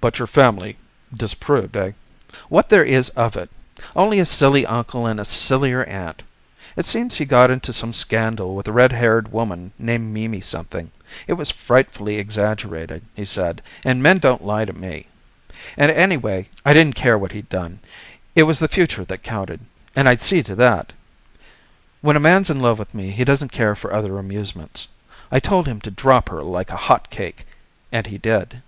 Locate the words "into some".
7.50-7.94